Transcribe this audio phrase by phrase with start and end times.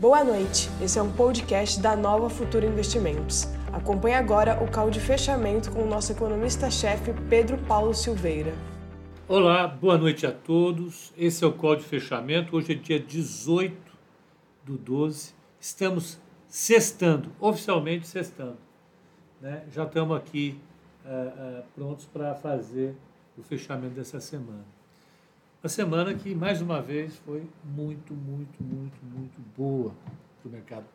[0.00, 3.44] Boa noite, esse é um podcast da Nova Futura Investimentos.
[3.70, 8.54] Acompanhe agora o call de fechamento com o nosso economista-chefe Pedro Paulo Silveira.
[9.28, 11.12] Olá, boa noite a todos.
[11.18, 12.56] Esse é o call de fechamento.
[12.56, 13.76] Hoje é dia 18
[14.64, 15.34] do 12.
[15.60, 18.56] Estamos sextando, oficialmente sextando.
[19.38, 19.64] Né?
[19.70, 20.58] Já estamos aqui
[21.04, 21.08] uh,
[21.58, 22.96] uh, prontos para fazer
[23.36, 24.64] o fechamento dessa semana.
[25.62, 29.94] Uma semana que, mais uma vez, foi muito, muito, muito, muito boa
[30.40, 30.86] para o mercado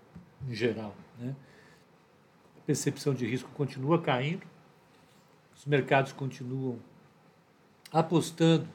[0.49, 0.95] em geral.
[1.19, 1.35] Né?
[2.57, 4.43] A percepção de risco continua caindo,
[5.55, 6.79] os mercados continuam
[7.91, 8.67] apostando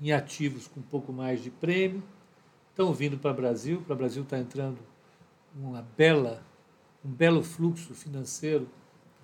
[0.00, 2.02] em ativos com um pouco mais de prêmio,
[2.70, 4.78] estão vindo para o Brasil, para o Brasil está entrando
[5.54, 6.42] uma bela,
[7.04, 8.66] um belo fluxo financeiro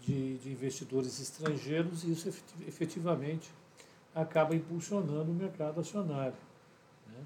[0.03, 2.29] de, de investidores estrangeiros e isso
[2.67, 3.51] efetivamente
[4.15, 6.37] acaba impulsionando o mercado acionário.
[7.07, 7.25] Né?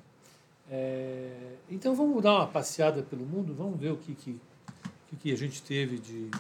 [0.71, 4.41] É, então vamos dar uma passeada pelo mundo, vamos ver o que, que,
[5.21, 6.31] que a gente teve de,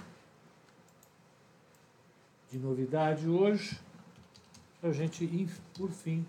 [2.51, 3.79] de novidade hoje,
[4.80, 6.26] para a gente, por fim,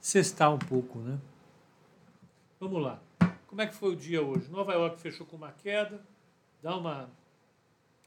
[0.00, 0.98] cestar um pouco.
[0.98, 1.18] Né?
[2.58, 3.00] Vamos lá.
[3.46, 4.48] Como é que foi o dia hoje?
[4.50, 6.00] Nova York fechou com uma queda,
[6.62, 7.10] dá uma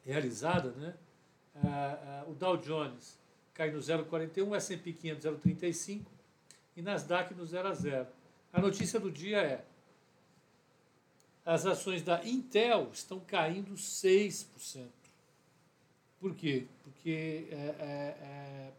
[0.05, 0.95] realizada, né?
[1.55, 3.19] Ah, ah, o Dow Jones
[3.53, 6.01] cai no 0,41, o S&P 500 0,35
[6.75, 8.07] e Nasdaq no 0 a 0.
[8.51, 9.65] A notícia do dia é
[11.45, 14.87] as ações da Intel estão caindo 6%.
[16.19, 16.65] Por quê?
[16.83, 17.85] Porque é, é,
[18.21, 18.71] é,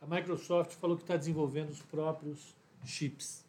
[0.00, 3.44] a Microsoft falou que está desenvolvendo os próprios chips.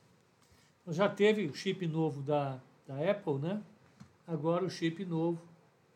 [0.81, 3.63] Então, já teve o chip novo da, da Apple, né?
[4.27, 5.41] Agora o chip novo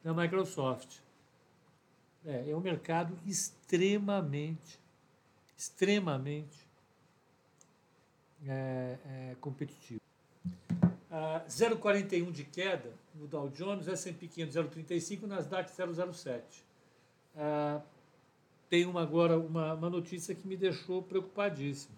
[0.04, 0.98] da Microsoft.
[2.28, 4.78] É, é um mercado extremamente,
[5.58, 6.68] extremamente
[8.46, 10.02] é, é, competitivo.
[11.10, 16.42] Ah, 0,41 de queda no Dow Jones, S&P 500 0,35, Nasdaq 0,07.
[17.34, 17.82] Ah,
[18.70, 21.96] tem uma, agora uma, uma notícia que me deixou preocupadíssimo.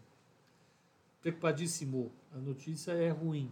[1.22, 2.12] Preocupadíssimo.
[2.32, 3.52] A notícia é ruim.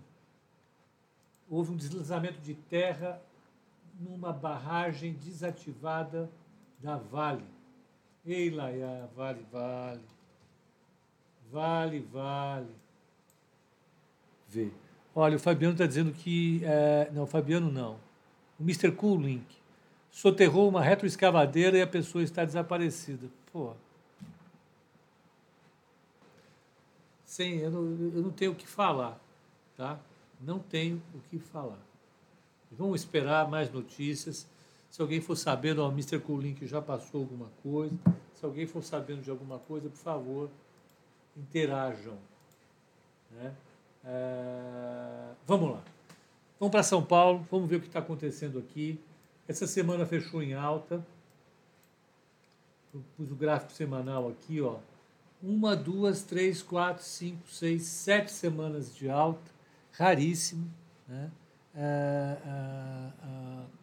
[1.49, 3.19] Houve um deslizamento de terra
[3.99, 6.29] numa barragem desativada
[6.79, 7.43] da Vale.
[8.25, 10.01] Ei, Laia, Vale, Vale.
[11.51, 12.75] Vale, Vale.
[14.47, 14.71] Vê.
[15.15, 16.61] Olha, o Fabiano está dizendo que.
[16.63, 17.99] É, não, Fabiano não.
[18.59, 18.91] O Mr.
[18.91, 19.55] Cool Link
[20.11, 23.27] soterrou uma retroescavadeira e a pessoa está desaparecida.
[23.51, 23.73] Pô.
[27.25, 27.81] Sem, eu não,
[28.15, 29.19] eu não tenho o que falar,
[29.75, 29.99] tá?
[30.41, 31.79] Não tenho o que falar.
[32.71, 34.47] Vamos esperar mais notícias.
[34.89, 36.19] Se alguém for sabendo, ó, Mr.
[36.19, 37.95] Coolink já passou alguma coisa.
[38.33, 40.49] Se alguém for sabendo de alguma coisa, por favor,
[41.35, 42.17] interajam.
[43.31, 43.53] Né?
[44.03, 45.31] É...
[45.45, 45.83] Vamos lá.
[46.59, 48.99] Vamos para São Paulo, vamos ver o que está acontecendo aqui.
[49.47, 51.05] Essa semana fechou em alta.
[52.93, 54.77] Eu pus o gráfico semanal aqui, ó.
[55.41, 59.51] Uma, duas, três, quatro, cinco, seis, sete semanas de alta,
[59.91, 60.67] raríssimo.
[61.07, 61.29] Né?
[61.75, 63.76] É, é, é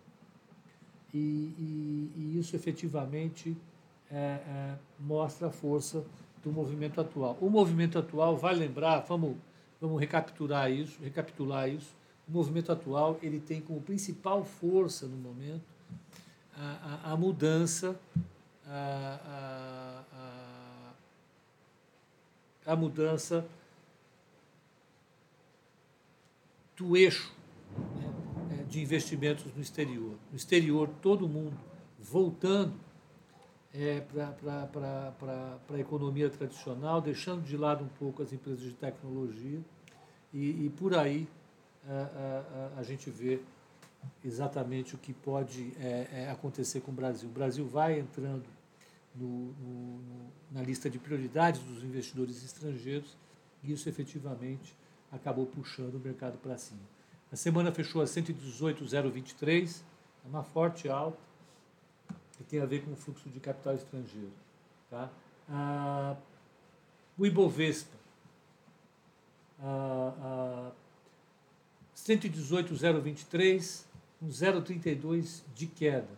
[1.14, 3.56] e, e, e isso efetivamente
[4.10, 6.04] é, é, mostra a força
[6.42, 7.38] do movimento atual.
[7.40, 9.36] O movimento atual, vai lembrar, vamos,
[9.80, 11.94] vamos recapitular isso, recapitular isso.
[12.28, 15.62] O movimento atual ele tem como principal força no momento
[16.56, 17.98] a, a, a mudança,
[18.66, 20.02] a,
[22.66, 23.46] a, a mudança
[26.76, 27.32] do eixo
[28.74, 30.16] de investimentos no exterior.
[30.30, 31.56] No exterior, todo mundo
[31.98, 32.74] voltando
[33.72, 35.14] é, para
[35.70, 39.60] a economia tradicional, deixando de lado um pouco as empresas de tecnologia,
[40.32, 41.28] e, e por aí
[41.86, 43.40] a, a, a, gente vê
[44.24, 47.28] exatamente o que pode é, é, acontecer com o Brasil.
[47.28, 48.44] O Brasil vai entrando
[49.14, 50.00] no, no,
[50.50, 53.16] na lista de prioridades dos investidores estrangeiros,
[53.62, 54.74] e isso efetivamente
[55.12, 56.93] acabou puxando o mercado para cima.
[57.34, 59.84] A semana fechou a 118,023,
[60.24, 61.18] é uma forte alta,
[62.38, 64.30] que tem a ver com o fluxo de capital estrangeiro.
[64.88, 65.10] Tá?
[65.50, 66.14] Ah,
[67.18, 67.96] o Ibovespa,
[69.60, 70.70] ah, ah,
[71.92, 73.84] 118,023,
[74.22, 76.16] um 0,32 de queda.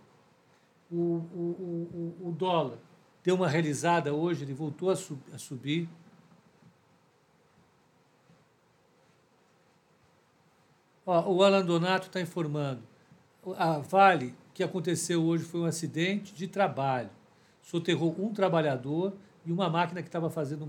[0.92, 2.76] O, o, o, o, dólar
[3.24, 5.88] deu uma realizada hoje, ele voltou a, sub, a subir,
[11.06, 12.82] Ó, o Alan Donato está informando.
[13.56, 17.10] A Vale, que aconteceu hoje, foi um acidente de trabalho.
[17.62, 19.14] Soterrou um trabalhador
[19.44, 20.66] e uma máquina que estava fazendo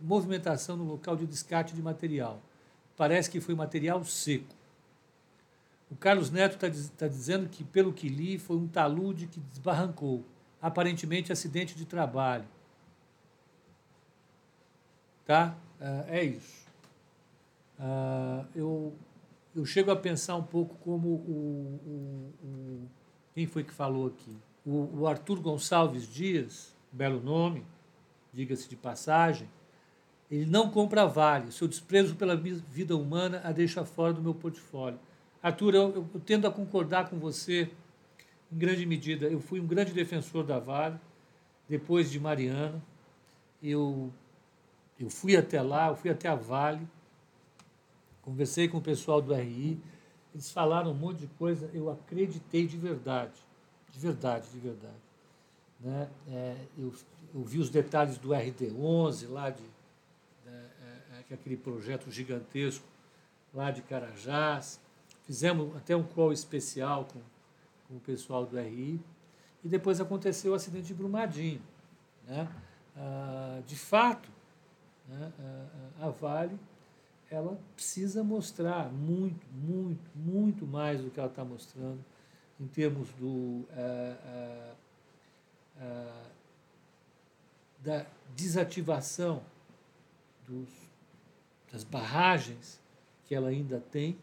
[0.00, 2.40] movimentação no local de descarte de material.
[2.96, 4.54] Parece que foi material seco.
[5.90, 10.24] O Carlos Neto está tá dizendo que, pelo que li, foi um talude que desbarrancou.
[10.62, 12.46] Aparentemente, acidente de trabalho.
[15.26, 15.54] Tá?
[15.78, 16.64] Uh, é isso.
[17.78, 18.94] Uh, eu,
[19.54, 22.88] eu chego a pensar um pouco como o, o, o
[23.34, 24.36] quem foi que falou aqui?
[24.64, 27.64] O, o Arthur Gonçalves Dias, belo nome,
[28.32, 29.48] diga-se de passagem,
[30.30, 31.52] ele não compra vale.
[31.52, 34.98] Seu desprezo pela vida humana a deixa fora do meu portfólio.
[35.42, 37.70] Arthur, eu, eu, eu tendo a concordar com você
[38.50, 39.26] em grande medida.
[39.26, 40.98] Eu fui um grande defensor da Vale,
[41.68, 42.82] depois de Mariana.
[43.62, 44.12] Eu,
[44.98, 46.86] eu fui até lá, eu fui até a Vale,
[48.24, 49.78] conversei com o pessoal do RI,
[50.34, 53.34] eles falaram um monte de coisa, eu acreditei de verdade,
[53.92, 55.04] de verdade, de verdade.
[55.78, 56.08] Né?
[56.28, 56.92] É, eu,
[57.34, 59.68] eu, vi os detalhes do RD11 lá, de, né,
[60.46, 62.84] é, é, é, aquele projeto gigantesco
[63.52, 64.80] lá de Carajás.
[65.24, 67.20] Fizemos até um call especial com,
[67.86, 69.00] com o pessoal do RI.
[69.62, 71.62] E depois aconteceu o acidente de Brumadinho.
[72.26, 72.48] Né?
[72.96, 74.28] Ah, de fato,
[75.08, 75.32] né,
[76.00, 76.58] a Vale
[77.34, 81.98] ela precisa mostrar muito, muito, muito mais do que ela está mostrando
[82.60, 84.74] em termos do, eh, eh,
[85.80, 86.30] eh,
[87.80, 89.42] da desativação
[90.46, 90.68] dos,
[91.72, 92.80] das barragens
[93.26, 94.16] que ela ainda tem,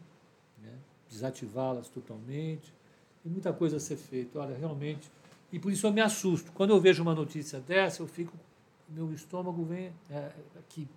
[0.58, 0.78] né?
[1.08, 2.72] desativá-las totalmente.
[3.22, 4.38] Tem muita coisa a ser feita.
[4.38, 5.10] Olha, realmente.
[5.52, 6.50] E por isso eu me assusto.
[6.52, 8.36] Quando eu vejo uma notícia dessa, eu fico.
[8.88, 10.88] Meu estômago vem é, aqui,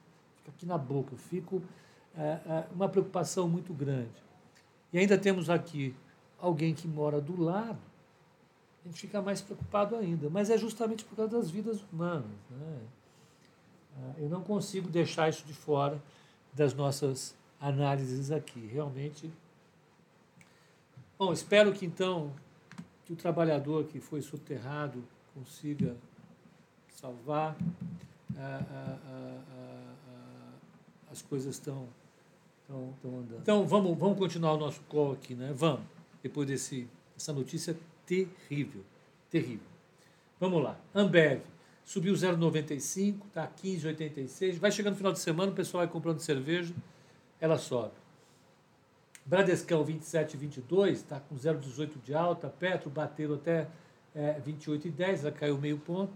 [0.48, 1.14] aqui na boca.
[1.14, 1.62] Eu fico
[2.74, 4.24] uma preocupação muito grande.
[4.94, 5.96] E ainda temos aqui
[6.40, 7.80] alguém que mora do lado,
[8.84, 10.30] a gente fica mais preocupado ainda.
[10.30, 12.26] Mas é justamente por causa das vidas humanas.
[12.50, 12.80] Né?
[13.98, 16.02] É, eu não consigo deixar isso de fora
[16.54, 18.70] das nossas análises aqui.
[18.72, 19.32] Realmente.
[21.18, 22.32] Bom, espero que então
[23.06, 25.04] que o trabalhador que foi soterrado
[25.34, 25.96] consiga
[26.90, 27.56] salvar.
[31.12, 31.88] as coisas estão
[32.66, 33.40] estão, estão andando.
[33.42, 35.54] Então vamos, vamos continuar o nosso call aqui, né?
[35.56, 35.86] Vamos.
[36.22, 38.84] Depois desse, dessa notícia terrível.
[39.30, 39.68] Terrível.
[40.40, 40.78] Vamos lá.
[40.94, 41.42] Ambev
[41.84, 44.58] subiu 0,95, está 15,86.
[44.58, 46.74] Vai chegando no final de semana, o pessoal vai comprando cerveja,
[47.40, 47.94] ela sobe.
[49.26, 52.50] Bradescão 27,22, está com 0,18 de alta.
[52.50, 53.68] Petro bateu até
[54.14, 56.14] é, 28,10, ela caiu meio ponto,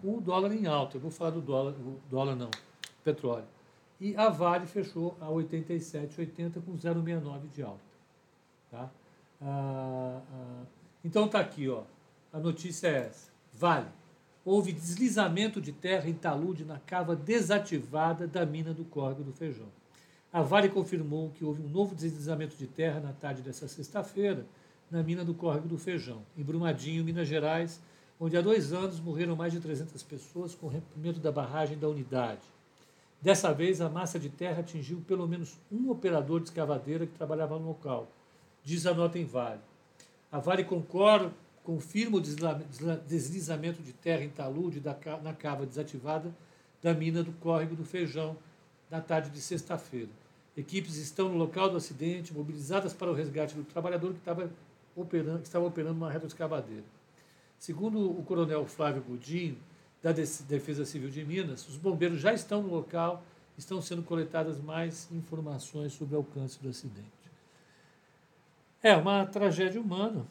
[0.00, 0.96] com o dólar em alta.
[0.96, 1.74] Eu vou falar do dólar,
[2.08, 2.50] dólar não,
[3.04, 3.46] petróleo.
[4.00, 7.80] E a Vale fechou a 87,80 com 0,69 de alta.
[8.70, 8.90] Tá?
[9.42, 10.62] Ah, ah,
[11.04, 11.82] então está aqui, ó.
[12.32, 13.30] a notícia é essa.
[13.52, 13.88] Vale.
[14.42, 19.66] Houve deslizamento de terra em talude na cava desativada da mina do Córrego do Feijão.
[20.32, 24.46] A Vale confirmou que houve um novo deslizamento de terra na tarde dessa sexta-feira
[24.90, 27.80] na mina do Córrego do Feijão, em Brumadinho, Minas Gerais,
[28.18, 31.88] onde há dois anos morreram mais de 300 pessoas com o rompimento da barragem da
[31.88, 32.42] unidade.
[33.20, 37.58] Dessa vez, a massa de terra atingiu pelo menos um operador de escavadeira que trabalhava
[37.58, 38.08] no local,
[38.64, 39.60] diz a nota em Vale.
[40.32, 41.32] A Vale concorda,
[41.62, 44.82] confirma o deslizamento de terra em talude
[45.22, 46.34] na cava desativada
[46.82, 48.36] da mina do Córrego do Feijão,
[48.90, 50.08] na tarde de sexta-feira.
[50.56, 54.50] Equipes estão no local do acidente, mobilizadas para o resgate do trabalhador que estava
[54.96, 56.84] operando, que estava operando uma retroescavadeira.
[57.58, 59.58] Segundo o coronel Flávio Godinho,
[60.02, 63.22] da Defesa Civil de Minas, os bombeiros já estão no local,
[63.56, 67.20] estão sendo coletadas mais informações sobre o alcance do acidente.
[68.82, 70.26] É uma tragédia humana,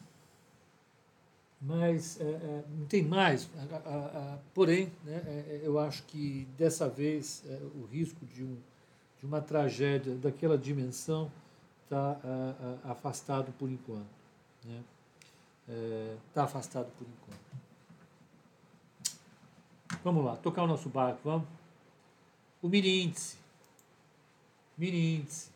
[1.60, 3.48] mas é, é, não tem mais.
[3.56, 8.24] A, a, a, porém, né, é, é, eu acho que dessa vez é, o risco
[8.26, 8.56] de, um,
[9.20, 11.30] de uma tragédia daquela dimensão
[11.84, 14.06] está é, afastado por enquanto.
[14.58, 14.72] Está
[15.68, 16.42] né?
[16.42, 17.59] afastado por enquanto.
[20.02, 21.46] Vamos lá, tocar o nosso barco, vamos?
[22.62, 23.36] O mini índice.
[24.76, 25.50] Mini índice.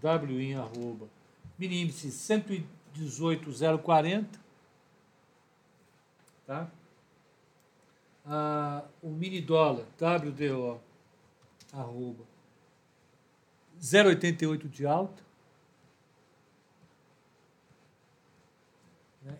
[0.00, 1.08] W em arroba.
[1.58, 4.38] Mini índice 118,040.
[6.46, 6.70] Tá?
[8.24, 10.80] Ah, o mini dólar, WDO,
[11.72, 12.22] arroba.
[13.80, 15.27] 0,88 de alta.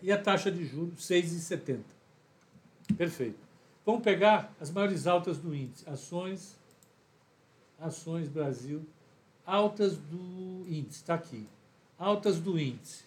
[0.01, 1.79] E a taxa de juros, 6,70.
[2.97, 3.39] Perfeito.
[3.85, 5.87] Vamos pegar as maiores altas do índice.
[5.89, 6.55] Ações,
[7.79, 8.85] ações Brasil,
[9.45, 11.47] altas do índice, está aqui.
[11.97, 13.03] Altas do índice.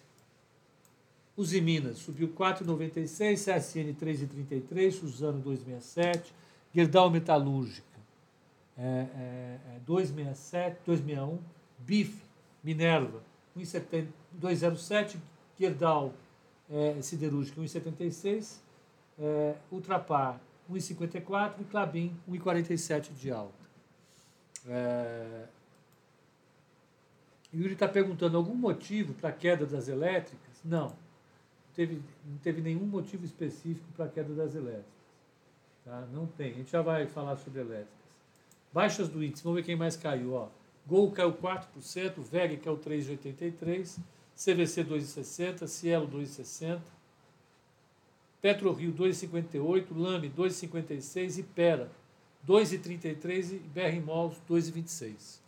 [1.35, 6.25] Uzi Minas subiu 4,96, CSN 3,33, Suzano 2,67,
[6.73, 7.93] Gerdau Metalúrgica
[8.77, 11.39] é, é, é 267, 261,
[11.79, 12.15] BIF,
[12.63, 13.21] Minerva,
[14.33, 15.17] 207,
[15.59, 16.13] Gerdau
[16.71, 18.57] é, Siderúrgica, 1,76,
[19.19, 20.39] é, Ultrapar,
[20.71, 23.53] 1,54 e Clabin, 1,47 de alta.
[24.67, 25.45] É,
[27.53, 30.61] Yuri está perguntando algum motivo para a queda das elétricas?
[30.65, 30.87] Não.
[30.87, 34.93] Não teve, não teve nenhum motivo específico para a queda das elétricas.
[35.85, 36.07] Tá?
[36.11, 36.51] Não tem.
[36.51, 38.03] A gente já vai falar sobre elétricas.
[38.71, 40.33] Baixas do índice, vamos ver quem mais caiu.
[40.33, 40.47] Ó.
[40.87, 43.99] Gol caiu 4%, VEG caiu 3,83%,
[44.35, 46.79] CVC 2,60%, Cielo 2,60%,
[48.41, 51.89] PetroRio 2,58%, Lame 2,56% e Pera
[52.47, 55.39] 2,33% e BR Malls 2,26%.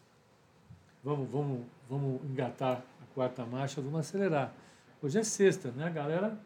[1.03, 4.53] Vamos, vamos, vamos engatar a quarta marcha, vamos acelerar.
[5.01, 6.37] Hoje é sexta, né, galera?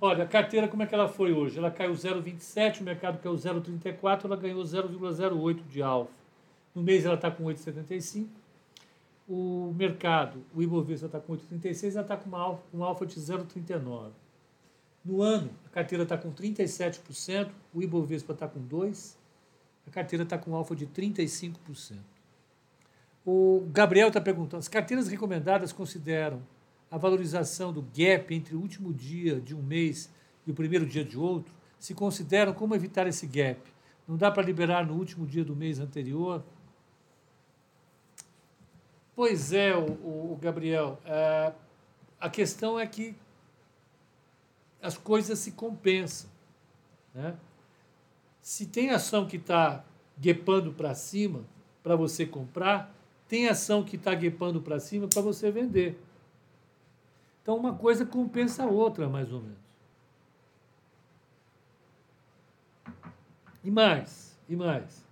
[0.00, 1.58] Olha, a carteira, como é que ela foi hoje?
[1.58, 6.12] Ela caiu 0,27, o mercado caiu 0,34, ela ganhou 0,08 de alfa.
[6.74, 8.26] No mês ela está com 8,75.
[9.28, 13.20] O mercado, o Ibovespa está com 8,36, ela está com uma alfa, um alfa de
[13.20, 14.10] 0,39.
[15.04, 19.16] No ano, a carteira está com 37%, o Ibovespa está com 2%,
[19.86, 21.96] a carteira está com alfa de 35%.
[23.24, 26.42] O Gabriel está perguntando: as carteiras recomendadas consideram
[26.90, 30.10] a valorização do gap entre o último dia de um mês
[30.46, 31.52] e o primeiro dia de outro?
[31.78, 33.60] Se consideram como evitar esse gap?
[34.06, 36.42] Não dá para liberar no último dia do mês anterior?
[39.18, 39.84] Pois é, o,
[40.32, 40.96] o Gabriel.
[41.04, 41.52] É,
[42.20, 43.16] a questão é que
[44.80, 46.30] as coisas se compensam.
[47.12, 47.36] Né?
[48.40, 49.84] Se tem ação que está
[50.16, 51.42] guepando para cima
[51.82, 52.94] para você comprar,
[53.26, 56.00] tem ação que está guepando para cima para você vender.
[57.42, 59.58] Então uma coisa compensa a outra, mais ou menos.
[63.64, 65.04] E mais, e mais.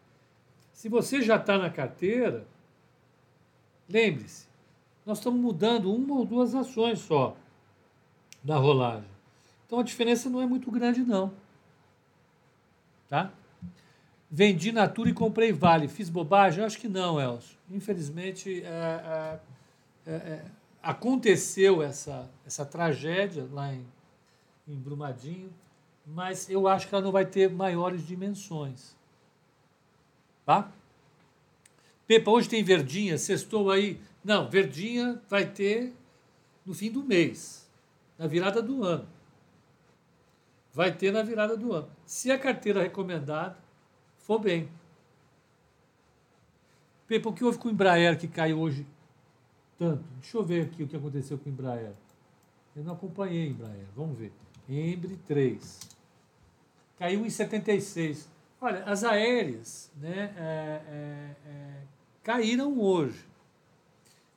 [0.72, 2.46] Se você já está na carteira,
[3.88, 4.46] lembre-se,
[5.04, 7.36] nós estamos mudando uma ou duas ações só
[8.42, 9.08] da rolagem.
[9.66, 11.32] Então a diferença não é muito grande, não.
[13.08, 13.32] Tá?
[14.30, 15.88] Vendi Natura e comprei Vale.
[15.88, 16.64] Fiz bobagem?
[16.64, 17.56] Acho que não, Elcio.
[17.70, 19.40] Infelizmente, é,
[20.06, 20.44] é, é,
[20.82, 23.84] aconteceu essa, essa tragédia lá em,
[24.68, 25.52] em Brumadinho,
[26.04, 28.96] mas eu acho que ela não vai ter maiores dimensões.
[30.44, 30.70] Tá?
[32.06, 34.00] Pepa, hoje tem verdinha, sextou aí.
[34.24, 35.92] Não, verdinha vai ter
[36.64, 37.68] no fim do mês,
[38.18, 39.16] na virada do ano
[40.76, 41.88] vai ter na virada do ano.
[42.04, 43.56] Se a carteira recomendada
[44.18, 44.68] for bem.
[47.08, 48.86] Pepe, o que houve com o Embraer que caiu hoje
[49.78, 50.04] tanto?
[50.20, 51.94] Deixa eu ver aqui o que aconteceu com o Embraer.
[52.76, 53.86] Eu não acompanhei Embraer.
[53.96, 54.32] Vamos ver.
[54.68, 55.80] Embre 3.
[56.98, 58.28] Caiu em 76.
[58.60, 61.82] Olha, as aéreas né, é, é, é,
[62.26, 63.24] caíram hoje.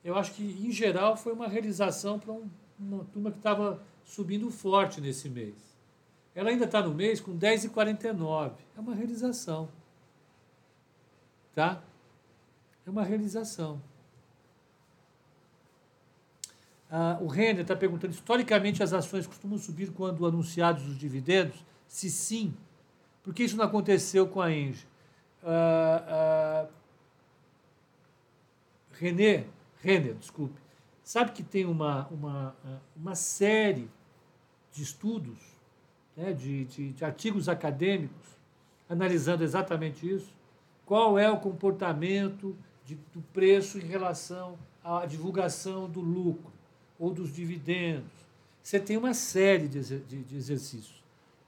[0.04, 4.48] Eu acho que, em geral, foi uma realização para um, uma turma que estava subindo
[4.48, 5.56] forte nesse mês.
[6.32, 8.52] Ela ainda está no mês com 10,49.
[8.76, 9.68] É uma realização.
[11.52, 11.82] Tá?
[12.86, 13.82] É uma realização.
[16.88, 21.64] Ah, o Renner está perguntando: historicamente as ações costumam subir quando anunciados os dividendos?
[21.88, 22.54] Se sim,
[23.24, 24.86] por que isso não aconteceu com a Engie?
[25.42, 26.79] Ah, ah,
[29.00, 29.46] René,
[29.82, 30.60] Renner, desculpe,
[31.02, 32.54] sabe que tem uma, uma,
[32.94, 33.88] uma série
[34.70, 35.38] de estudos
[36.14, 38.38] né, de, de, de artigos acadêmicos
[38.90, 40.30] analisando exatamente isso.
[40.84, 42.54] Qual é o comportamento
[42.84, 46.52] de, do preço em relação à divulgação do lucro
[46.98, 48.10] ou dos dividendos?
[48.62, 51.02] Você tem uma série de, de, de exercícios.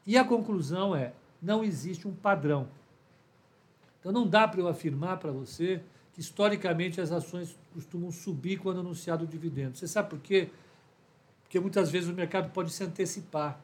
[0.07, 2.67] E a conclusão é: não existe um padrão.
[4.01, 5.83] Então não dá para eu afirmar para você
[6.13, 9.77] que historicamente as ações costumam subir quando anunciado o dividendo.
[9.77, 10.51] Você sabe por quê?
[11.43, 13.61] Porque muitas vezes o mercado pode se antecipar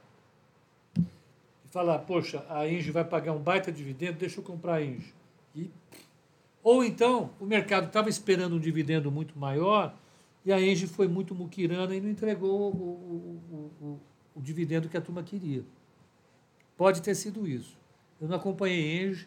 [0.97, 5.14] e falar, poxa, a Engie vai pagar um baita dividendo, deixa eu comprar a Engie.
[5.55, 5.71] E,
[6.62, 9.95] ou então, o mercado estava esperando um dividendo muito maior
[10.45, 14.00] e a Engie foi muito muquirana e não entregou o, o, o,
[14.35, 15.62] o dividendo que a turma queria.
[16.76, 17.76] Pode ter sido isso.
[18.21, 19.26] Eu não acompanhei Engie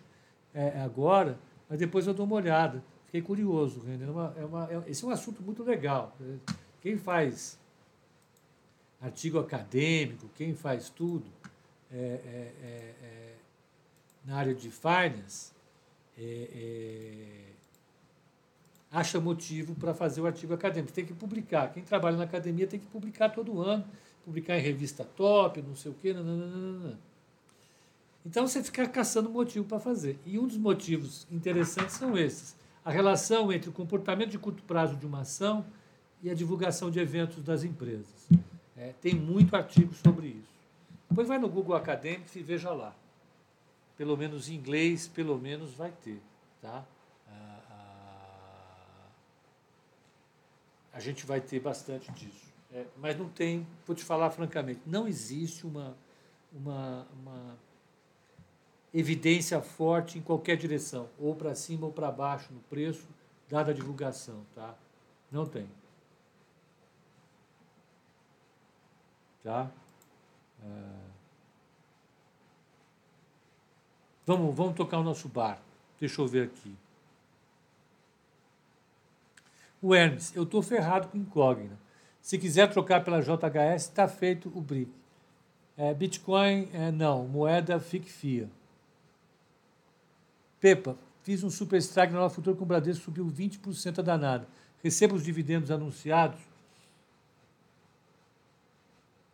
[0.53, 1.37] é, agora,
[1.69, 2.83] mas depois eu dou uma olhada.
[3.11, 3.81] Fiquei curioso.
[3.85, 6.17] É uma, é uma, é, esse é um assunto muito legal.
[6.79, 7.59] Quem faz
[9.01, 11.25] artigo acadêmico, quem faz tudo,
[11.91, 12.65] é, é,
[13.03, 13.35] é,
[14.23, 15.51] na área de finance
[18.89, 20.93] acha motivo para fazer o artigo acadêmico.
[20.93, 21.73] Tem que publicar.
[21.73, 23.85] Quem trabalha na academia tem que publicar todo ano,
[24.23, 26.13] publicar em revista top, não sei o quê.
[26.13, 26.97] Nananana.
[28.25, 30.17] Então você fica caçando motivo para fazer.
[30.25, 34.95] E um dos motivos interessantes são esses: a relação entre o comportamento de curto prazo
[34.95, 35.65] de uma ação
[36.21, 38.27] e a divulgação de eventos das empresas.
[38.75, 40.51] É, tem muito artigo sobre isso.
[41.09, 42.95] Depois vai no Google Academics e veja lá.
[43.97, 46.21] Pelo menos em inglês, pelo menos vai ter.
[46.61, 46.85] Tá?
[50.93, 52.51] a gente vai ter bastante disso.
[52.71, 55.95] É, mas não tem, vou te falar francamente, não existe uma,
[56.53, 57.57] uma, uma
[58.93, 63.07] evidência forte em qualquer direção, ou para cima ou para baixo no preço,
[63.49, 64.75] dada a divulgação, tá?
[65.31, 65.67] Não tem.
[69.43, 69.71] Tá?
[70.63, 71.11] É...
[74.25, 75.61] Vamos, vamos tocar o nosso bar.
[75.99, 76.75] Deixa eu ver aqui.
[79.81, 81.77] O Hermes, eu estou ferrado com incógnita.
[82.21, 84.91] Se quiser trocar pela JHS, está feito o BRIC.
[85.75, 87.27] É, Bitcoin, é, não.
[87.27, 88.47] Moeda FIC-FIA.
[90.61, 94.47] Pepa, fiz um super strike na Nova Futura com o Bradesco, subiu 20% a danada.
[94.81, 96.39] Recebo os dividendos anunciados.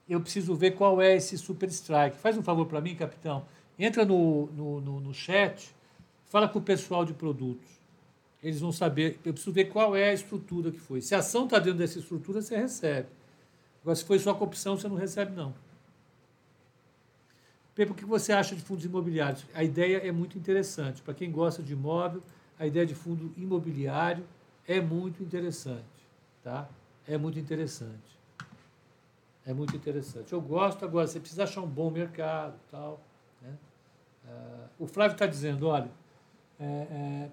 [0.10, 2.18] Eu preciso ver qual é esse super strike.
[2.18, 3.46] Faz um favor para mim, capitão.
[3.78, 5.76] Entra no, no, no, no chat,
[6.26, 7.78] fala com o pessoal de produtos
[8.42, 9.20] eles vão saber.
[9.26, 11.02] Eu preciso ver qual é a estrutura que foi.
[11.02, 13.08] Se a ação está dentro dessa estrutura, você recebe.
[13.82, 15.54] Agora, se foi só com opção, você não recebe, não.
[17.78, 19.46] Pepe, o que você acha de fundos imobiliários?
[19.54, 21.00] A ideia é muito interessante.
[21.04, 22.24] Para quem gosta de imóvel,
[22.58, 24.26] a ideia de fundo imobiliário
[24.68, 25.86] é muito interessante.
[26.44, 26.68] Tá?
[27.08, 28.18] É muito interessante.
[29.46, 30.34] É muito interessante.
[30.34, 32.60] Eu gosto agora, você precisa achar um bom mercado.
[32.72, 33.00] tal.
[33.44, 33.56] Né?
[34.26, 35.92] Uh, o Flávio está dizendo, olha,
[36.60, 37.30] é, é,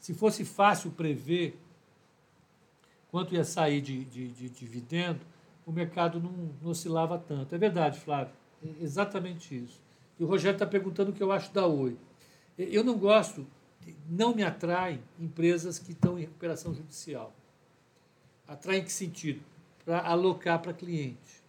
[0.00, 1.60] se fosse fácil prever
[3.10, 5.20] quanto ia sair de, de, de dividendo,
[5.66, 6.32] o mercado não,
[6.62, 7.54] não, oscilava tanto.
[7.54, 8.32] É verdade, Flávio,
[8.80, 9.80] exatamente isso.
[10.18, 11.96] E o Rogério está perguntando o que eu acho da Oi.
[12.56, 13.46] Eu não gosto,
[14.08, 17.32] não me atraem empresas que estão em recuperação judicial.
[18.46, 19.42] Atrai em que sentido?
[19.84, 21.42] Para alocar para cliente.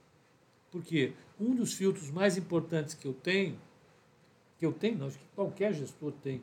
[0.71, 3.58] Porque um dos filtros mais importantes que eu tenho,
[4.58, 6.41] que eu tenho, não, acho que qualquer gestor tem,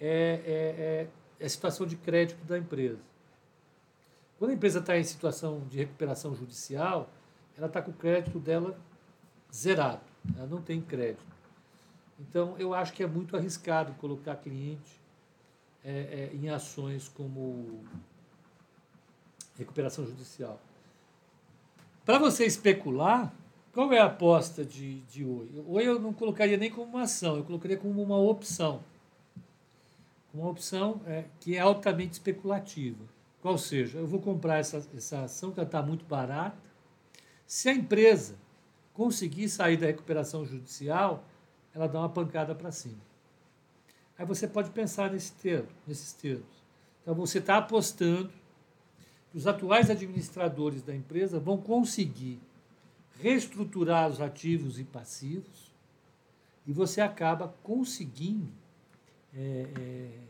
[0.00, 1.08] é, é, é
[1.40, 2.98] é a situação de crédito da empresa.
[4.38, 7.10] Quando a empresa está em situação de recuperação judicial,
[7.56, 8.78] ela está com o crédito dela
[9.52, 10.02] zerado,
[10.36, 11.26] ela não tem crédito.
[12.20, 15.00] Então, eu acho que é muito arriscado colocar cliente
[15.84, 17.84] é, é, em ações como
[19.56, 20.60] recuperação judicial.
[22.04, 23.32] Para você especular,
[23.72, 25.64] qual é a aposta de, de Oi?
[25.66, 28.82] Oi eu não colocaria nem como uma ação, eu colocaria como uma opção
[30.32, 33.04] uma opção é, que é altamente especulativa.
[33.40, 36.58] Qual seja, eu vou comprar essa, essa ação que está muito barata.
[37.46, 38.36] Se a empresa
[38.98, 41.24] conseguir sair da recuperação judicial,
[41.72, 42.98] ela dá uma pancada para cima.
[44.18, 46.64] Aí você pode pensar nesse termo, nesses termos.
[47.00, 48.28] Então você está apostando
[49.30, 52.40] que os atuais administradores da empresa vão conseguir
[53.20, 55.72] reestruturar os ativos e passivos
[56.66, 58.52] e você acaba conseguindo
[59.32, 60.28] é, é,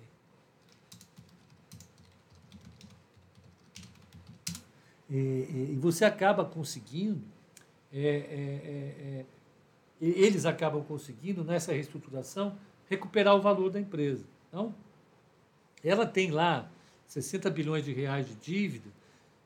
[5.11, 7.38] é, é, e você acaba conseguindo,
[7.92, 9.24] é,
[10.01, 12.57] eles acabam conseguindo, nessa reestruturação,
[12.88, 14.24] recuperar o valor da empresa.
[14.48, 14.74] Então,
[15.83, 16.70] ela tem lá
[17.07, 18.90] 60 bilhões de reais de dívida,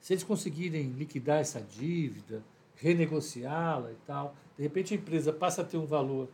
[0.00, 2.42] se eles conseguirem liquidar essa dívida,
[2.76, 6.28] renegociá-la e tal, de repente a empresa passa a ter um valor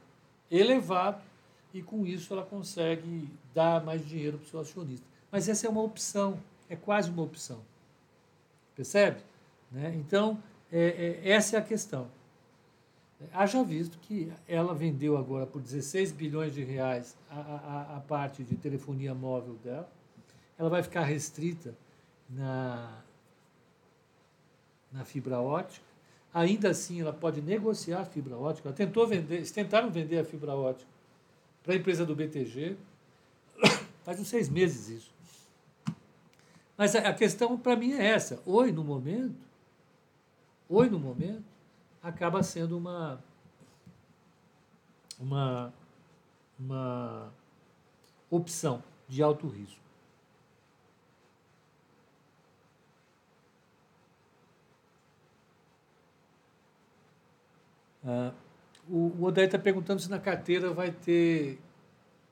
[0.51, 1.23] elevado
[1.75, 5.07] e com isso ela consegue dar mais dinheiro para o seu acionista.
[5.31, 6.41] Mas essa é uma opção,
[6.71, 7.61] é quase uma opção.
[8.75, 9.21] Percebe?
[9.71, 9.95] Né?
[9.97, 12.09] Então, é, é, essa é a questão.
[13.33, 18.45] Haja visto que ela vendeu agora por 16 bilhões de reais a, a, a parte
[18.45, 19.91] de telefonia móvel dela.
[20.57, 21.75] Ela vai ficar restrita
[22.31, 23.03] na,
[24.93, 25.87] na fibra ótica.
[26.33, 28.69] Ainda assim, ela pode negociar a fibra ótica.
[28.69, 30.89] Ela tentou vender, eles tentaram vender a fibra ótica
[31.65, 32.77] para a empresa do BTG.
[34.05, 35.15] Faz uns seis meses isso.
[36.77, 38.41] Mas a questão para mim é essa.
[38.47, 39.48] Oi, no momento,
[40.69, 41.45] oi, no momento,
[42.03, 43.23] acaba sendo uma,
[45.19, 45.73] uma,
[46.59, 47.33] uma
[48.31, 49.81] opção de alto risco.
[58.05, 58.33] Ah,
[58.89, 61.59] o, o Odair está perguntando se na carteira vai ter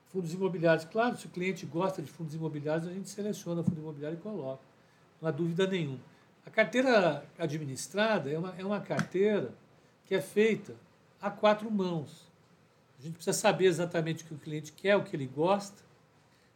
[0.07, 0.85] fundos imobiliários.
[0.85, 4.61] Claro, se o cliente gosta de fundos imobiliários, a gente seleciona fundo imobiliário e coloca.
[5.21, 5.99] Não há dúvida nenhuma.
[6.47, 9.53] A carteira administrada é uma, é uma carteira
[10.05, 10.75] que é feita
[11.21, 12.25] a quatro mãos.
[12.97, 15.83] A gente precisa saber exatamente o que o cliente quer, o que ele gosta,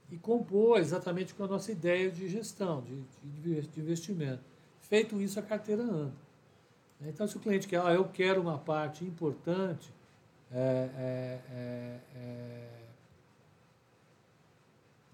[0.10, 3.02] e compor exatamente com a nossa ideia de gestão, de,
[3.42, 4.42] de investimento.
[4.80, 6.14] Feito isso, a carteira anda.
[7.02, 9.94] Então, se o cliente quer, ah, eu quero uma parte importante
[10.54, 12.70] é, é, é, é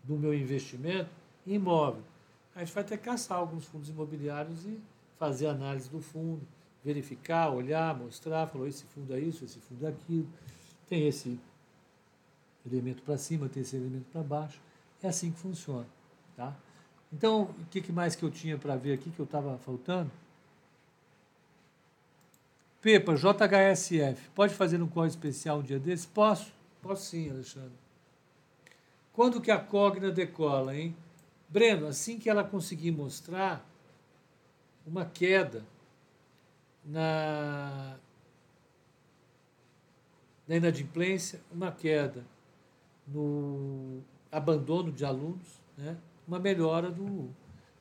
[0.03, 1.09] do meu investimento
[1.47, 2.03] imóvel,
[2.57, 4.79] a gente vai ter que caçar alguns fundos imobiliários e
[5.19, 6.41] fazer análise do fundo,
[6.83, 10.27] verificar, olhar, mostrar, falou, esse fundo é isso, esse fundo é aquilo,
[10.89, 11.39] tem esse
[12.65, 14.59] elemento para cima, tem esse elemento para baixo.
[15.03, 15.85] É assim que funciona.
[16.35, 16.55] Tá?
[17.13, 20.09] Então, o que mais que eu tinha para ver aqui que eu estava faltando?
[22.81, 26.07] Pepa, JHSF, pode fazer um código especial um dia desse?
[26.07, 26.51] Posso?
[26.81, 27.77] Posso sim, Alexandre.
[29.13, 30.95] Quando que a Cogna decola, hein?
[31.49, 33.65] Breno, assim que ela conseguir mostrar
[34.85, 35.63] uma queda
[36.83, 37.97] na,
[40.47, 42.23] na inadimplência, uma queda
[43.07, 45.97] no abandono de alunos, né?
[46.27, 47.29] uma melhora do,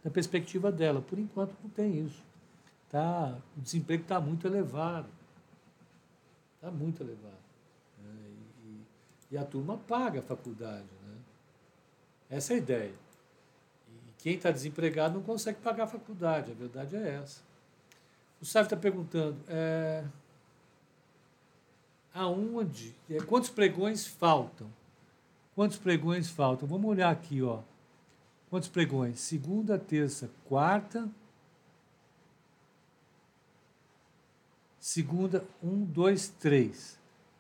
[0.03, 1.01] da perspectiva dela.
[1.01, 2.25] Por enquanto não tem isso.
[2.89, 5.09] Tá, o desemprego está muito elevado.
[6.55, 7.35] Está muito elevado.
[8.03, 8.15] Né?
[8.65, 10.87] E, e, a turma paga a faculdade.
[11.05, 11.17] Né?
[12.31, 13.06] Essa é a ideia.
[14.19, 16.53] Quem está desempregado não consegue pagar a faculdade.
[16.53, 17.41] A verdade é essa.
[18.41, 20.05] O Sávio está perguntando, é,
[22.13, 24.69] aonde, é, quantos pregões faltam?
[25.55, 26.69] Quantos pregões faltam?
[26.69, 27.61] Vamos olhar aqui, ó.
[28.51, 29.21] Quantos pregões?
[29.21, 31.09] Segunda, terça, quarta.
[34.79, 36.99] Segunda, um, dois, três,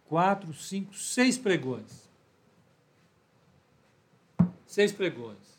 [0.09, 2.09] quatro, cinco, seis pregões.
[4.67, 5.56] Seis pregões.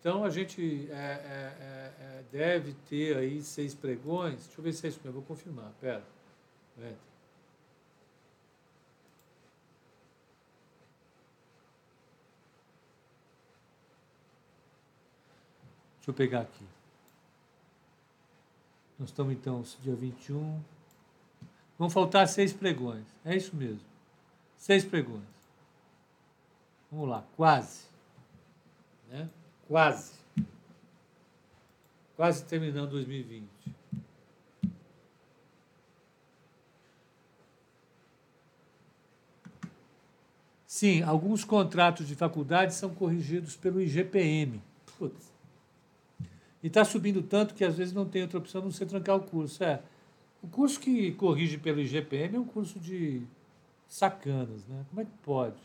[0.00, 4.46] Então a gente é, é, é, é deve ter aí seis pregões.
[4.46, 5.70] Deixa eu ver se é isso mesmo, vou confirmar.
[5.78, 6.02] Pera.
[6.74, 6.96] Pera.
[15.98, 16.64] Deixa eu pegar aqui.
[18.98, 20.62] Nós estamos então dia 21.
[21.78, 23.04] Vão faltar seis pregões.
[23.22, 23.84] É isso mesmo.
[24.56, 25.22] Seis pregões.
[26.90, 27.84] Vamos lá, quase.
[29.08, 29.28] Né?
[29.70, 30.14] Quase.
[32.16, 33.48] Quase terminando 2020.
[40.66, 44.60] Sim, alguns contratos de faculdade são corrigidos pelo IGPM.
[44.98, 45.32] Putz.
[46.64, 49.20] E está subindo tanto que às vezes não tem outra opção não ser trancar o
[49.20, 49.62] curso.
[49.62, 49.80] É,
[50.42, 53.22] o curso que corrige pelo IGPM é um curso de
[53.86, 54.84] sacanas, né?
[54.88, 55.62] Como é que pode?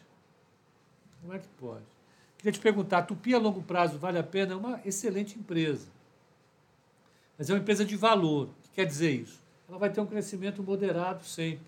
[1.24, 1.95] Como é que pode?
[2.38, 4.54] Queria te perguntar, Tupi a longo prazo vale a pena?
[4.54, 5.88] É uma excelente empresa.
[7.38, 8.48] Mas é uma empresa de valor.
[8.48, 9.42] O que quer dizer isso?
[9.68, 11.66] Ela vai ter um crescimento moderado sempre.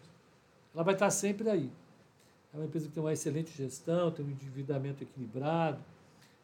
[0.73, 1.71] Ela vai estar sempre aí.
[2.53, 5.79] É uma empresa que tem uma excelente gestão, tem um endividamento equilibrado,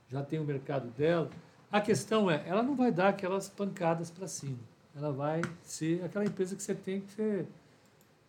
[0.10, 1.30] já tem o mercado dela.
[1.72, 4.60] A questão é, ela não vai dar aquelas pancadas para cima.
[4.96, 7.48] Ela vai ser aquela empresa que você tem que ser,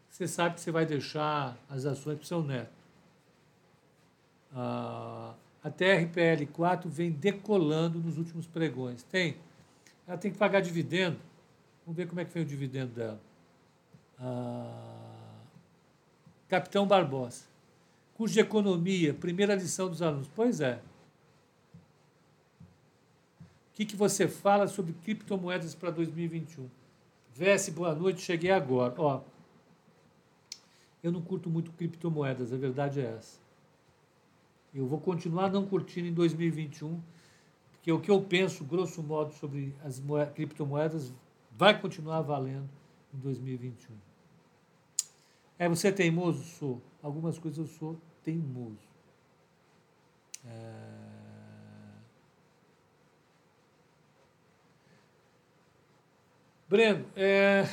[0.09, 2.71] você sabe que você vai deixar as ações para o seu neto.
[4.55, 9.03] Ah, a TRPL 4 vem decolando nos últimos pregões.
[9.03, 9.39] Tem.
[10.07, 11.19] Ela tem que pagar dividendo.
[11.87, 13.21] Vamos ver como é que vem o dividendo dela.
[14.21, 15.41] Ah,
[16.49, 17.45] Capitão Barbosa.
[18.15, 20.29] Curso de economia, primeira lição dos alunos.
[20.37, 20.81] Pois é.
[23.41, 26.69] O que, que você fala sobre criptomoedas para 2021?
[27.35, 28.95] Vesse, boa noite, cheguei agora.
[28.99, 29.23] Ó,
[31.03, 33.44] eu não curto muito criptomoedas, a verdade é essa.
[34.75, 37.01] Eu vou continuar não curtindo em 2021,
[37.71, 40.03] porque o que eu penso, grosso modo, sobre as
[40.35, 41.15] criptomoedas
[41.53, 42.69] vai continuar valendo
[43.15, 43.95] em 2021.
[45.57, 46.43] É, você é teimoso?
[46.43, 46.83] Sou.
[47.01, 48.81] Algumas coisas eu sou teimoso.
[50.45, 50.95] É...
[56.69, 57.69] Breno, é...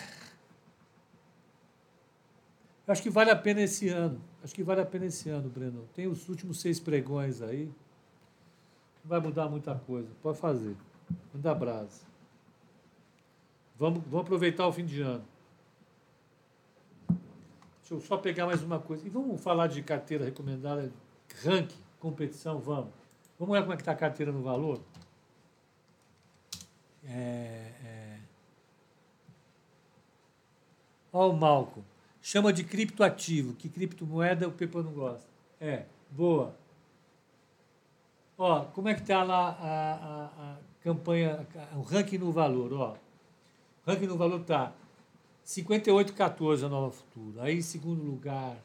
[2.87, 4.21] acho que vale a pena esse ano.
[4.43, 5.87] Acho que vale a pena esse ano, Breno.
[5.93, 7.65] Tem os últimos seis pregões aí.
[9.03, 10.09] Não vai mudar muita coisa.
[10.21, 10.75] Pode fazer.
[11.33, 12.01] Manda brasa.
[13.77, 15.23] Vamos, vamos aproveitar o fim de ano.
[17.79, 19.05] Deixa eu só pegar mais uma coisa.
[19.05, 20.91] E vamos falar de carteira recomendada,
[21.43, 22.91] ranking, competição, vamos.
[23.37, 24.79] Vamos ver como é que está a carteira no valor?
[27.03, 28.19] É, é...
[31.11, 31.83] Ó o Malcolm.
[32.21, 33.53] Chama de criptoativo.
[33.53, 35.27] Que criptomoeda o Pepa não gosta.
[35.59, 36.55] É, boa.
[38.37, 42.95] Ó, como é que está lá a, a, a campanha, o ranking no valor, ó.
[43.85, 44.73] O ranking no valor tá
[45.45, 47.43] 58,14 a Nova Futura.
[47.43, 48.57] Aí, em segundo lugar,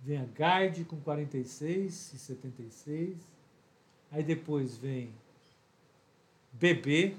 [0.00, 3.16] vem a Guide com 46,76.
[4.10, 5.10] Aí depois vem
[6.52, 7.16] BB,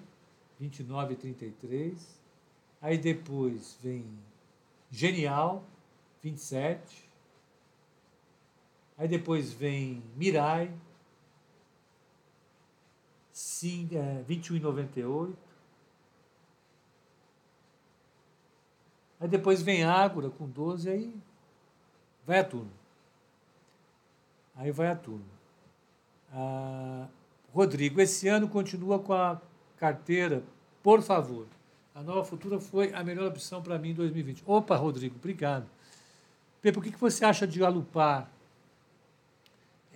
[0.61, 1.97] 29,33.
[2.81, 4.05] Aí depois vem
[4.89, 5.65] Genial,
[6.21, 7.07] 27.
[8.97, 10.73] Aí depois vem Mirai,
[13.31, 15.35] sim, é, 21,98.
[19.19, 21.13] Aí depois vem Ágora com 12, aí
[22.25, 22.71] vai a turma.
[24.55, 25.25] Aí vai a turma.
[26.31, 27.07] Ah,
[27.53, 29.41] Rodrigo, esse ano continua com a
[29.77, 30.43] carteira,
[30.83, 31.47] por favor.
[31.95, 34.43] A Nova Futura foi a melhor opção para mim em 2020.
[34.45, 35.67] Opa, Rodrigo, obrigado.
[36.61, 38.29] Pepe, o que você acha de Alupar?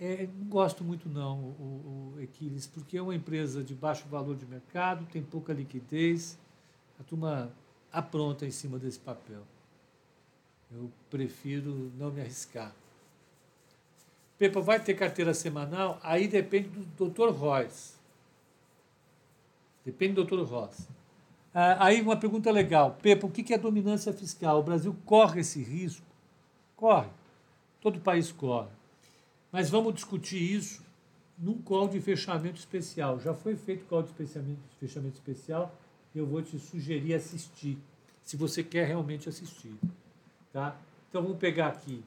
[0.00, 4.36] É, não gosto muito não, o, o Equiles, porque é uma empresa de baixo valor
[4.36, 6.38] de mercado, tem pouca liquidez,
[6.98, 7.52] a turma
[7.92, 9.42] apronta em cima desse papel.
[10.72, 12.74] Eu prefiro não me arriscar.
[14.38, 16.00] Pepa, vai ter carteira semanal?
[16.02, 17.30] Aí depende do Dr.
[17.30, 17.94] Royce.
[19.84, 20.42] Depende do Dr.
[20.42, 20.88] Ross.
[21.54, 22.96] Ah, aí uma pergunta legal.
[23.02, 24.60] Pepa, o que é dominância fiscal?
[24.60, 26.06] O Brasil corre esse risco?
[26.82, 27.10] Corre.
[27.80, 28.68] Todo país corre.
[29.52, 30.82] Mas vamos discutir isso
[31.38, 33.20] num call de fechamento especial.
[33.20, 35.72] Já foi feito call de fechamento, fechamento especial
[36.12, 37.78] eu vou te sugerir assistir,
[38.20, 39.78] se você quer realmente assistir.
[40.52, 40.76] Tá?
[41.08, 42.02] Então vamos pegar aqui.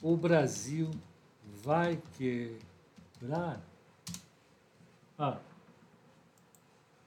[0.00, 0.88] O Brasil
[1.64, 3.60] vai quebrar.
[5.18, 5.40] Ah,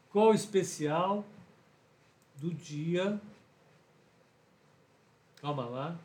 [0.09, 1.23] call especial
[2.35, 3.21] do dia.
[5.41, 5.97] Calma lá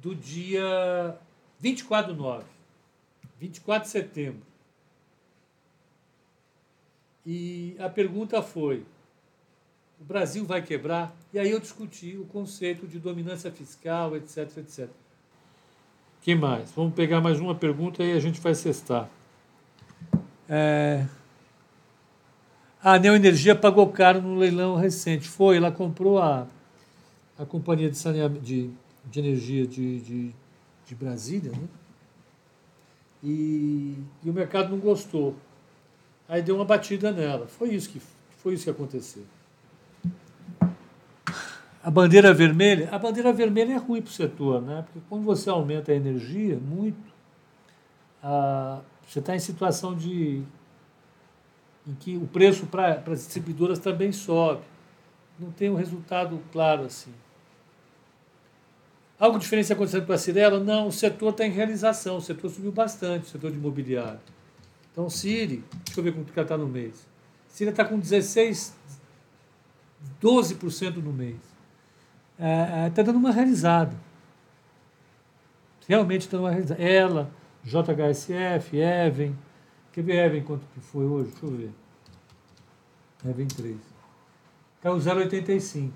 [0.00, 1.16] do dia
[1.58, 2.44] 24 de 9,
[3.38, 4.42] 24 de setembro.
[7.26, 8.84] E a pergunta foi:
[10.00, 11.14] o Brasil vai quebrar?
[11.32, 14.88] E aí eu discuti o conceito de dominância fiscal, etc, etc.
[16.22, 16.72] que mais?
[16.72, 19.08] Vamos pegar mais uma pergunta e a gente vai cestar.
[20.48, 21.06] É...
[22.82, 25.28] A Neoenergia pagou caro no leilão recente.
[25.28, 26.46] Foi, ela comprou a,
[27.38, 28.70] a companhia de saneamento, de
[29.04, 30.34] de energia de, de,
[30.86, 31.68] de Brasília, né?
[33.22, 35.36] E, e, o mercado não gostou.
[36.28, 37.46] Aí deu uma batida nela.
[37.46, 38.00] Foi isso que,
[38.38, 39.24] foi isso que aconteceu.
[41.82, 44.82] A bandeira vermelha, a bandeira vermelha é ruim para o setor, né?
[44.82, 47.10] Porque quando você aumenta a energia muito,
[48.22, 50.42] a, você está em situação de
[51.86, 54.62] em que o preço para as distribuidoras também sobe.
[55.38, 57.12] Não tem um resultado claro assim.
[59.18, 60.58] Algo diferente acontecendo com a Cirela?
[60.58, 64.20] Não, o setor está em realização, o setor subiu bastante, o setor de imobiliário.
[64.90, 67.06] Então, Siri, deixa eu ver quanto que ela está no mês.
[67.46, 68.74] Siri está com 16,
[70.22, 71.36] 12% no mês.
[72.32, 73.94] Está é, é, tá dando uma realizada.
[75.86, 76.82] Realmente está dando uma realizada.
[76.82, 77.30] Ela,
[77.62, 79.36] JHSF, Even.
[79.92, 81.30] Quer ver Even quanto que foi hoje?
[81.30, 81.70] Deixa eu ver.
[83.28, 83.76] Even 3.
[84.80, 85.90] Caiu 0,85.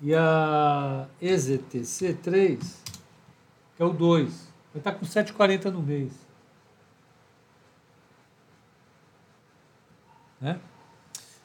[0.00, 2.58] E a EZTC3,
[3.76, 4.30] que é o 2,
[4.72, 6.12] vai estar com 7,40 no mês.
[10.40, 10.58] Né?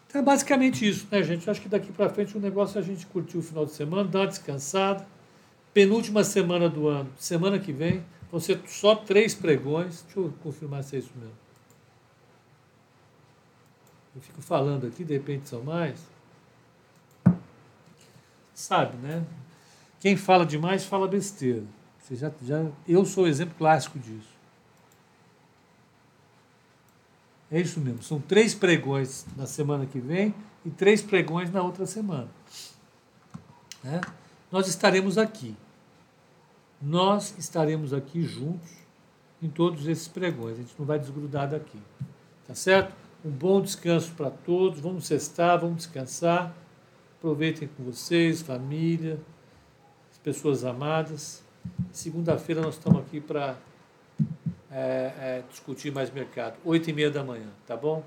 [0.08, 1.46] Então é basicamente isso, né, gente?
[1.46, 3.74] Eu acho que daqui para frente o negócio é a gente curtir o final de
[3.74, 5.06] semana, dar uma descansada.
[5.72, 10.02] Penúltima semana do ano, semana que vem, vão ser só três pregões.
[10.02, 11.47] Deixa eu confirmar se é isso mesmo.
[14.18, 16.18] Eu fico falando aqui, de repente são mais
[18.58, 19.24] sabe, né?
[20.00, 21.64] Quem fala demais fala besteira.
[22.00, 24.36] Você já, já, eu sou o exemplo clássico disso.
[27.52, 28.02] É isso mesmo.
[28.02, 30.34] São três pregões na semana que vem
[30.66, 32.28] e três pregões na outra semana.
[33.84, 34.02] Né?
[34.52, 35.56] Nós estaremos aqui.
[36.82, 38.72] Nós estaremos aqui juntos
[39.40, 40.54] em todos esses pregões.
[40.54, 41.80] A gente não vai desgrudar daqui.
[42.48, 43.07] Tá certo?
[43.26, 44.80] Um bom descanso para todos.
[44.80, 46.56] Vamos cestar, vamos descansar.
[47.18, 49.20] Aproveitem com vocês, família,
[50.12, 51.44] as pessoas amadas.
[51.92, 53.58] Segunda-feira nós estamos aqui para
[54.72, 56.58] é, é, discutir mais mercado.
[56.64, 58.04] Oito e meia da manhã, tá bom?